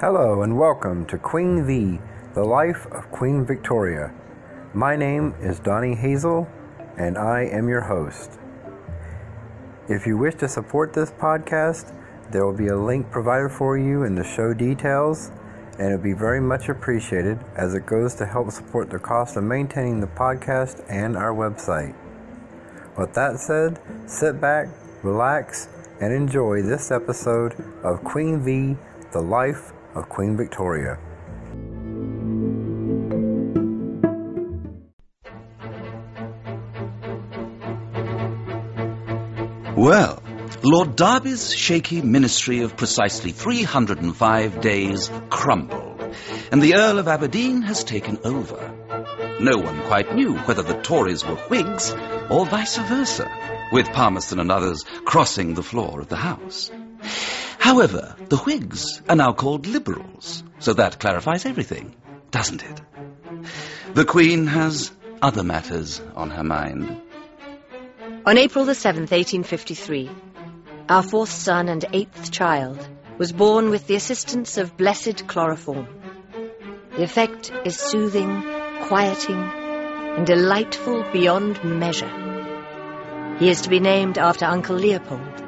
[0.00, 2.00] Hello and welcome to Queen V,
[2.32, 4.10] the life of Queen Victoria.
[4.72, 6.48] My name is Donnie Hazel
[6.96, 8.38] and I am your host.
[9.90, 11.94] If you wish to support this podcast,
[12.30, 15.32] there will be a link provided for you in the show details,
[15.78, 19.36] and it would be very much appreciated as it goes to help support the cost
[19.36, 21.94] of maintaining the podcast and our website.
[22.96, 24.68] With that said, sit back,
[25.02, 25.68] relax,
[26.00, 28.78] and enjoy this episode of Queen V,
[29.12, 30.98] the life of Queen Victoria.
[39.76, 40.22] Well,
[40.62, 46.14] Lord Derby's shaky ministry of precisely 305 days crumbled,
[46.52, 48.58] and the Earl of Aberdeen has taken over.
[49.40, 51.94] No one quite knew whether the Tories were Whigs
[52.28, 53.30] or vice versa,
[53.72, 56.70] with Palmerston and others crossing the floor of the House.
[57.60, 61.94] However, the Whigs are now called Liberals, so that clarifies everything,
[62.30, 62.80] doesn't it?
[63.94, 67.00] The Queen has other matters on her mind.
[68.24, 70.10] On April the 7th, 1853,
[70.88, 75.86] our fourth son and eighth child was born with the assistance of blessed chloroform.
[76.96, 78.42] The effect is soothing,
[78.88, 79.36] quieting,
[80.16, 83.36] and delightful beyond measure.
[83.38, 85.39] He is to be named after Uncle Leopold.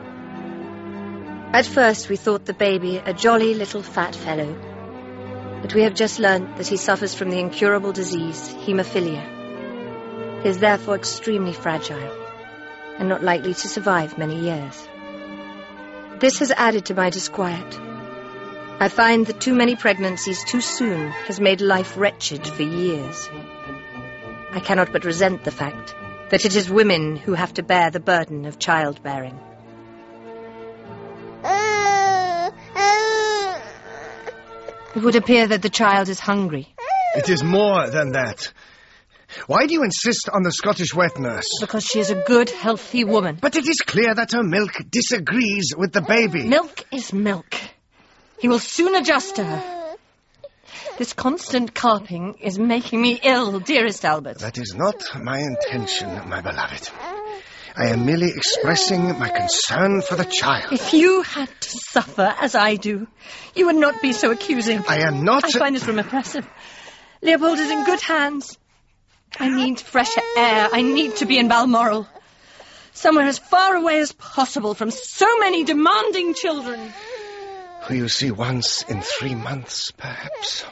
[1.54, 4.56] At first we thought the baby a jolly little fat fellow,
[5.60, 10.42] but we have just learnt that he suffers from the incurable disease, haemophilia.
[10.42, 12.10] He is therefore extremely fragile
[12.98, 14.88] and not likely to survive many years.
[16.20, 17.78] This has added to my disquiet.
[18.80, 23.28] I find that too many pregnancies too soon has made life wretched for years.
[24.52, 25.94] I cannot but resent the fact
[26.30, 29.38] that it is women who have to bear the burden of childbearing.
[34.94, 36.74] It would appear that the child is hungry.
[37.14, 38.52] It is more than that.
[39.46, 41.48] Why do you insist on the Scottish wet nurse?
[41.60, 43.38] Because she is a good, healthy woman.
[43.40, 46.44] But it is clear that her milk disagrees with the baby.
[46.44, 47.54] Milk is milk.
[48.38, 49.96] He will soon adjust to her.
[50.98, 54.40] This constant carping is making me ill, dearest Albert.
[54.40, 56.90] That is not my intention, my beloved.
[57.74, 60.72] I am merely expressing my concern for the child.
[60.72, 63.06] If you had to suffer as I do,
[63.54, 64.84] you would not be so accusing.
[64.86, 65.44] I am not.
[65.44, 66.46] I find this room oppressive.
[67.22, 68.58] Leopold is in good hands.
[69.38, 70.68] I need fresh air.
[70.72, 72.06] I need to be in Balmoral.
[72.92, 76.92] Somewhere as far away as possible from so many demanding children.
[77.88, 80.66] Will you see once in three months, perhaps?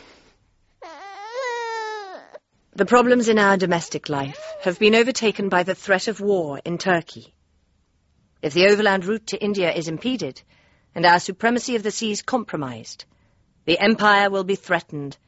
[2.81, 6.79] The problems in our domestic life have been overtaken by the threat of war in
[6.79, 7.35] Turkey.
[8.41, 10.41] If the overland route to India is impeded
[10.95, 13.05] and our supremacy of the seas compromised,
[13.67, 15.19] the empire will be threatened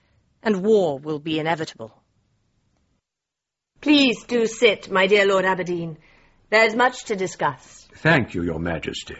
[0.42, 1.92] and war will be inevitable.
[3.82, 5.98] Please do sit, my dear Lord Aberdeen.
[6.48, 7.86] There's much to discuss.
[7.96, 9.18] Thank you, Your Majesty.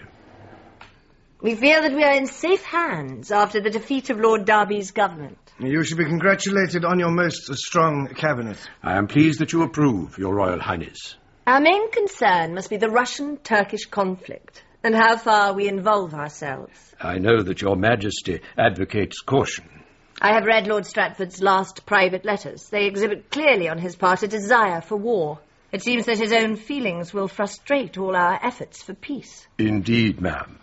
[1.43, 5.42] We feel that we are in safe hands after the defeat of Lord Derby's government.
[5.65, 8.59] You should be congratulated on your most strong cabinet.
[8.83, 11.15] I am pleased that you approve, Your Royal Highness.
[11.47, 16.73] Our main concern must be the Russian-Turkish conflict and how far we involve ourselves.
[17.01, 19.85] I know that Your Majesty advocates caution.
[20.21, 22.69] I have read Lord Stratford's last private letters.
[22.69, 25.39] They exhibit clearly on his part a desire for war.
[25.71, 29.47] It seems that his own feelings will frustrate all our efforts for peace.
[29.59, 30.59] Indeed, ma'am.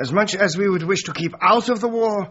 [0.00, 2.30] As much as we would wish to keep out of the war,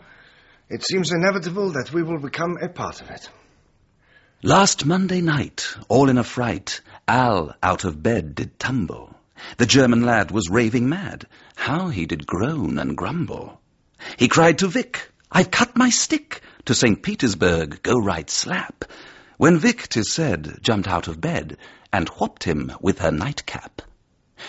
[0.70, 3.30] it seems inevitable that we will become a part of it.
[4.42, 9.16] Last Monday night, all in a fright, Al out of bed did tumble.
[9.58, 11.26] The German lad was raving mad.
[11.56, 13.62] How he did groan and grumble.
[14.18, 16.42] He cried to Vic, I've cut my stick.
[16.66, 17.02] To St.
[17.02, 18.86] Petersburg go right slap.
[19.38, 21.58] When Vic, 'tis said, jumped out of bed
[21.92, 23.82] and whopped him with her nightcap.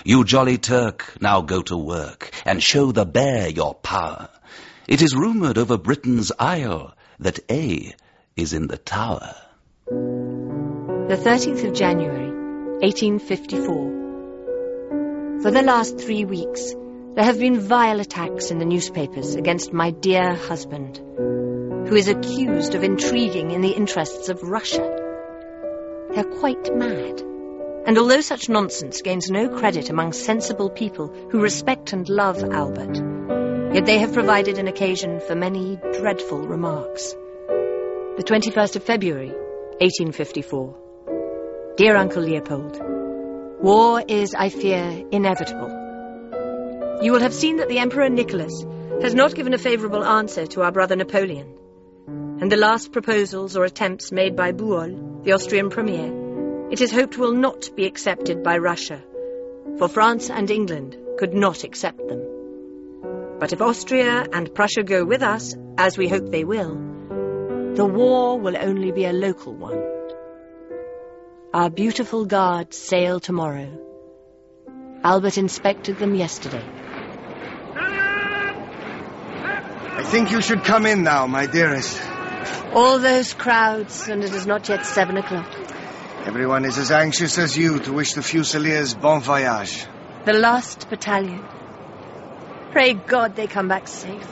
[0.05, 4.29] You jolly Turk, now go to work and show the bear your power.
[4.87, 7.95] It is rumoured over Britain's isle that A
[8.37, 9.35] is in the tower.
[9.87, 12.29] The 13th of January,
[12.81, 15.41] 1854.
[15.41, 16.75] For the last three weeks,
[17.15, 20.99] there have been vile attacks in the newspapers against my dear husband,
[21.89, 24.85] who is accused of intriguing in the interests of Russia.
[26.11, 27.23] They're quite mad.
[27.87, 33.01] And although such nonsense gains no credit among sensible people who respect and love Albert,
[33.75, 37.13] yet they have provided an occasion for many dreadful remarks.
[38.17, 39.33] The 21st of February,
[39.81, 41.75] 1854.
[41.77, 42.81] Dear Uncle Leopold,
[43.61, 47.01] War is, I fear, inevitable.
[47.03, 48.65] You will have seen that the Emperor Nicholas
[49.03, 51.59] has not given a favourable answer to our brother Napoleon,
[52.07, 57.19] and the last proposals or attempts made by Buol, the Austrian premier, it is hoped
[57.19, 59.03] will not be accepted by Russia,
[59.79, 62.24] for France and England could not accept them.
[63.45, 66.77] But if Austria and Prussia go with us, as we hope they will,
[67.75, 69.85] the war will only be a local one.
[71.53, 73.69] Our beautiful guards sail tomorrow.
[75.03, 76.65] Albert inspected them yesterday.
[79.93, 82.01] I think you should come in now, my dearest.
[82.73, 85.55] All those crowds, and it is not yet seven o'clock.
[86.25, 89.85] Everyone is as anxious as you to wish the Fusiliers bon voyage.
[90.25, 91.45] The last battalion.
[92.75, 94.27] Pray God they come back safe.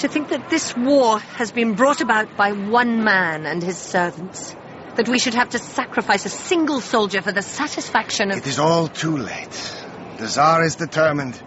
[0.00, 4.56] To think that this war has been brought about by one man and his servants.
[4.96, 8.38] That we should have to sacrifice a single soldier for the satisfaction of...
[8.38, 9.52] It is all too late.
[10.18, 11.40] The Tsar is determined.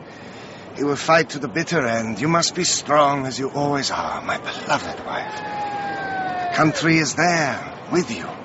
[0.77, 2.21] He will fight to the bitter end.
[2.21, 6.55] You must be strong as you always are, my beloved wife.
[6.55, 8.36] Country is there, with you.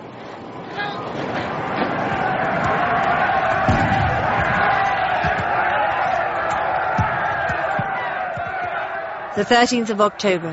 [9.43, 10.51] The 13th of October,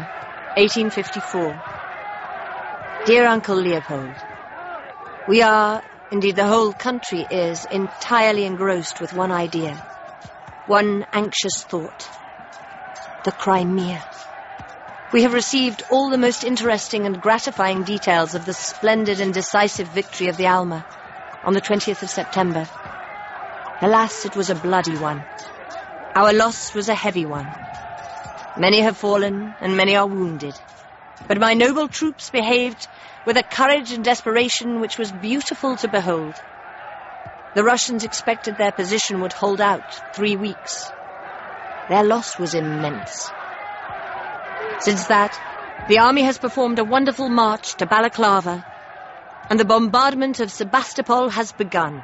[0.58, 1.62] 1854.
[3.06, 4.18] Dear Uncle Leopold,
[5.28, 9.76] we are, indeed the whole country is, entirely engrossed with one idea,
[10.66, 12.10] one anxious thought.
[13.26, 14.04] The Crimea.
[15.12, 19.86] We have received all the most interesting and gratifying details of the splendid and decisive
[19.90, 20.84] victory of the Alma
[21.44, 22.66] on the 20th of September.
[23.84, 25.28] Alas, it was a bloody one.
[26.16, 27.69] Our loss was a heavy one.
[28.60, 30.54] Many have fallen and many are wounded.
[31.30, 32.90] But my noble troops behaved
[33.24, 36.36] with a courage and desperation which was beautiful to behold.
[37.54, 40.92] The Russians expected their position would hold out three weeks.
[41.88, 43.32] Their loss was immense.
[44.80, 45.40] Since that,
[45.88, 48.66] the army has performed a wonderful march to Balaclava,
[49.50, 52.04] and the bombardment of Sebastopol has begun.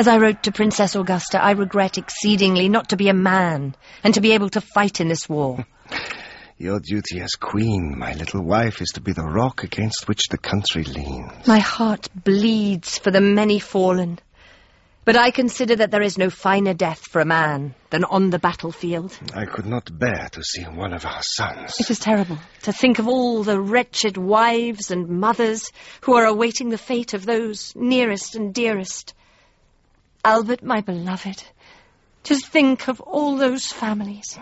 [0.00, 4.14] As I wrote to Princess Augusta, I regret exceedingly not to be a man and
[4.14, 5.66] to be able to fight in this war.
[6.56, 10.38] Your duty as queen, my little wife, is to be the rock against which the
[10.38, 11.46] country leans.
[11.46, 14.18] My heart bleeds for the many fallen.
[15.04, 18.38] But I consider that there is no finer death for a man than on the
[18.38, 19.14] battlefield.
[19.34, 21.78] I could not bear to see one of our sons.
[21.78, 25.70] It is terrible to think of all the wretched wives and mothers
[26.00, 29.12] who are awaiting the fate of those nearest and dearest.
[30.24, 31.42] Albert, my beloved,
[32.24, 34.38] just think of all those families.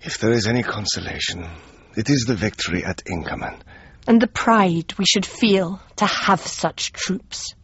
[0.00, 1.46] If there is any consolation,
[1.94, 3.60] it is the victory at Inkerman.
[4.06, 7.54] And the pride we should feel to have such troops.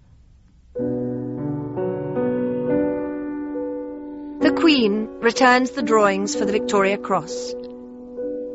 [4.40, 7.54] The Queen returns the drawings for the Victoria Cross.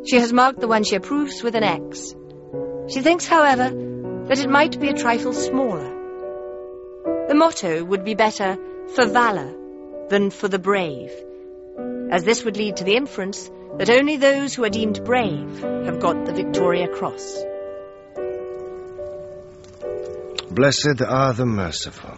[0.07, 2.13] She has marked the one she approves with an X.
[2.94, 3.69] She thinks, however,
[4.27, 5.96] that it might be a trifle smaller.
[7.27, 8.57] The motto would be better
[8.95, 9.53] for valour
[10.09, 11.12] than for the brave,
[12.09, 16.00] as this would lead to the inference that only those who are deemed brave have
[16.00, 17.43] got the Victoria Cross.
[20.50, 22.17] Blessed are the merciful.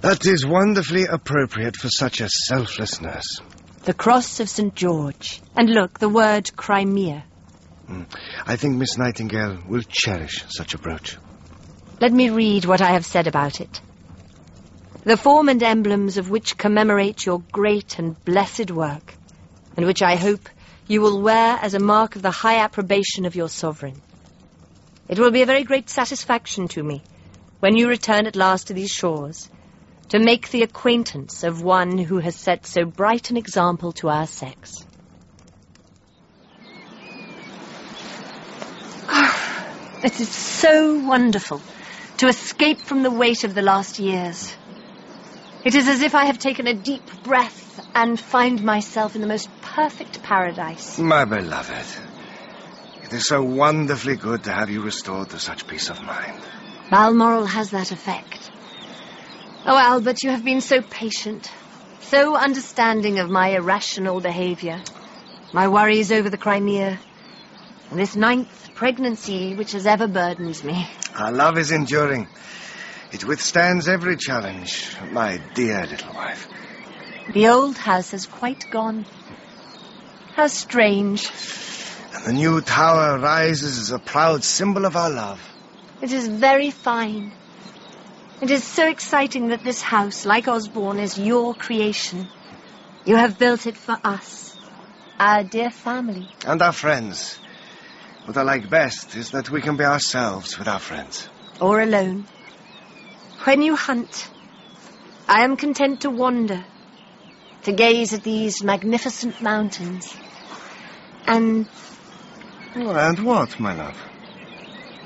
[0.00, 3.40] That is wonderfully appropriate for such a selfless nurse.
[3.84, 4.74] The Cross of St.
[4.74, 5.42] George.
[5.54, 7.24] And look, the word Crimea.
[7.86, 8.02] Hmm.
[8.46, 11.18] I think Miss Nightingale will cherish such a brooch.
[11.98, 13.80] Let me read what I have said about it.
[15.04, 19.14] The form and emblems of which commemorate your great and blessed work,
[19.78, 20.46] and which I hope
[20.86, 24.02] you will wear as a mark of the high approbation of your sovereign.
[25.08, 27.02] It will be a very great satisfaction to me,
[27.60, 29.48] when you return at last to these shores,
[30.10, 34.26] to make the acquaintance of one who has set so bright an example to our
[34.26, 34.84] sex.
[39.08, 41.62] Ah, it is so wonderful
[42.18, 44.56] to escape from the weight of the last years.
[45.64, 49.26] It is as if I have taken a deep breath and find myself in the
[49.26, 50.98] most perfect paradise.
[50.98, 51.86] My beloved,
[53.02, 56.40] it is so wonderfully good to have you restored to such peace of mind.
[56.90, 58.50] Balmoral has that effect.
[59.66, 61.50] Oh, Albert, you have been so patient,
[62.00, 64.80] so understanding of my irrational behavior,
[65.52, 67.00] my worries over the Crimea,
[67.92, 70.88] this ninth pregnancy which has ever burdened me.
[71.14, 72.28] Our love is enduring.
[73.12, 76.48] It withstands every challenge, my dear little wife.
[77.32, 79.06] The old house has quite gone.
[80.34, 81.30] How strange.
[82.14, 85.40] And the new tower rises as a proud symbol of our love.
[86.02, 87.32] It is very fine.
[88.42, 92.28] It is so exciting that this house, like Osborne, is your creation.
[93.06, 94.56] You have built it for us,
[95.18, 96.28] our dear family.
[96.46, 97.38] And our friends.
[98.26, 101.28] What I like best is that we can be ourselves with our friends.
[101.60, 102.26] or alone.
[103.44, 104.28] When you hunt,
[105.28, 106.64] I am content to wander,
[107.62, 110.14] to gaze at these magnificent mountains,
[111.26, 111.66] and
[112.74, 113.96] Oh, and what, my love?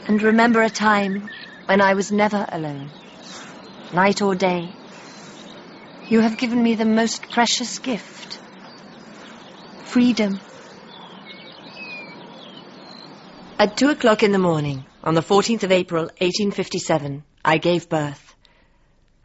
[0.09, 1.29] and remember a time
[1.67, 2.91] when I was never alone,
[3.93, 4.69] night or day.
[6.09, 8.41] You have given me the most precious gift,
[9.85, 10.41] freedom.
[13.61, 18.35] At two o'clock in the morning, on the 14th of April, 1857, I gave birth.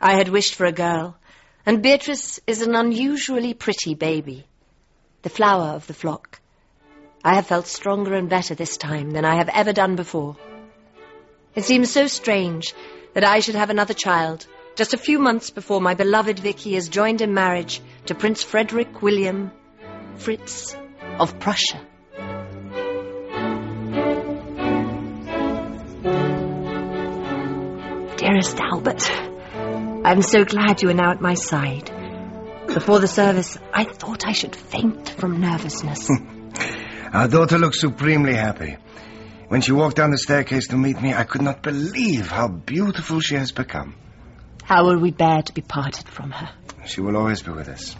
[0.01, 1.15] I had wished for a girl,
[1.65, 4.45] and Beatrice is an unusually pretty baby,
[5.21, 6.41] the flower of the flock.
[7.23, 10.35] I have felt stronger and better this time than I have ever done before.
[11.55, 12.73] It seems so strange
[13.13, 16.89] that I should have another child just a few months before my beloved Vicky is
[16.89, 19.53] joined in marriage to Prince Frederick William
[20.17, 20.75] Fritz
[21.21, 21.79] of Prussia.
[28.25, 29.07] Dearest Albert,
[30.03, 31.91] I'm so glad you are now at my side.
[32.65, 36.09] Before the service, I thought I should faint from nervousness.
[37.13, 38.77] Our daughter looks supremely happy.
[39.47, 43.19] When she walked down the staircase to meet me, I could not believe how beautiful
[43.19, 43.93] she has become.
[44.63, 46.49] How will we bear to be parted from her?
[46.87, 47.95] She will always be with us.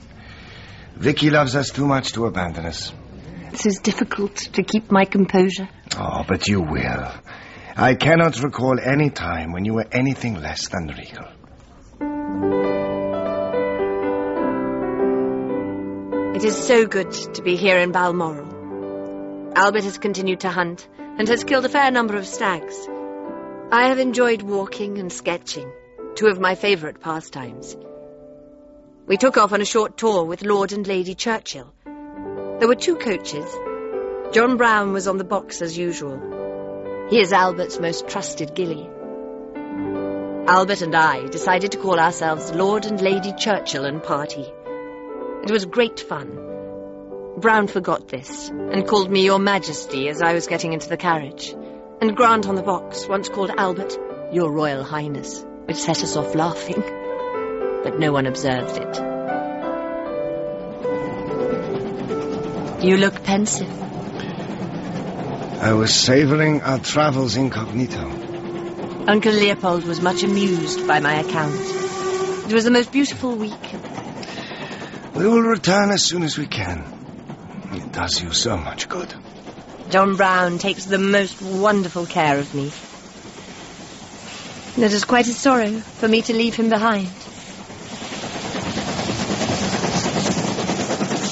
[0.96, 2.92] Vicky loves us too much to abandon us.
[3.54, 5.70] It is difficult to keep my composure.
[5.96, 7.12] Oh, but you will.
[7.78, 11.26] I cannot recall any time when you were anything less than regal.
[16.38, 19.52] It is so good to be here in Balmoral.
[19.58, 22.88] Albert has continued to hunt and has killed a fair number of stags.
[23.74, 25.70] I have enjoyed walking and sketching,
[26.16, 27.76] two of my favourite pastimes.
[29.06, 31.74] We took off on a short tour with Lord and Lady Churchill.
[31.84, 33.54] There were two coaches.
[34.32, 36.36] John Brown was on the box as usual.
[37.10, 38.90] He is Albert's most trusted gilly.
[40.48, 44.52] Albert and I decided to call ourselves Lord and Lady Churchill and Party.
[45.44, 47.36] It was great fun.
[47.38, 51.56] Brown forgot this and called me Your Majesty as I was getting into the carriage.
[52.02, 53.96] And Grant on the box once called Albert
[54.32, 56.82] Your Royal Highness, which set us off laughing.
[57.84, 58.96] But no one observed it.
[62.84, 63.85] You look pensive.
[65.66, 68.04] I was savoring our travels incognito.
[69.08, 71.56] Uncle Leopold was much amused by my account.
[72.48, 73.74] It was the most beautiful week.
[75.16, 76.86] We will return as soon as we can.
[77.72, 79.12] It does you so much good.
[79.90, 82.72] John Brown takes the most wonderful care of me.
[84.76, 87.08] And it is quite a sorrow for me to leave him behind.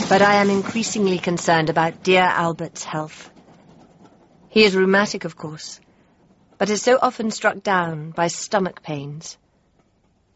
[0.10, 3.30] But I am increasingly concerned about dear Albert's health.
[4.54, 5.82] He is rheumatic, of course,
[6.58, 9.38] but is so often struck down by stomach pains.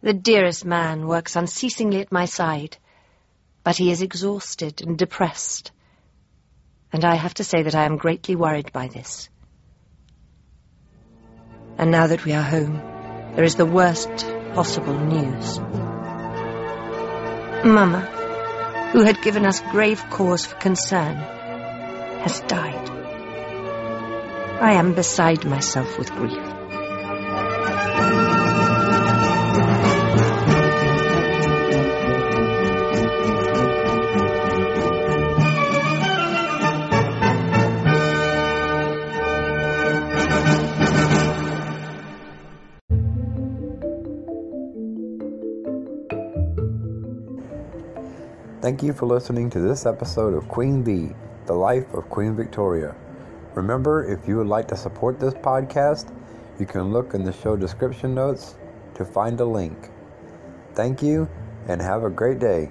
[0.01, 2.77] The dearest man works unceasingly at my side,
[3.63, 5.71] but he is exhausted and depressed
[6.91, 9.29] and I have to say that I am greatly worried by this.
[11.77, 12.81] And now that we are home,
[13.35, 14.09] there is the worst
[14.53, 15.59] possible news.
[17.65, 18.01] Mama,
[18.93, 21.17] who had given us grave cause for concern,
[22.23, 22.96] has died.
[24.59, 26.33] I am beside myself with grief.
[48.59, 51.13] Thank you for listening to this episode of Queen V,
[51.45, 52.95] The Life of Queen Victoria.
[53.57, 56.13] Remember, if you would like to support this podcast,
[56.59, 58.53] you can look in the show description notes
[58.93, 59.89] to find a link.
[60.75, 61.27] Thank you
[61.67, 62.69] and have a great day.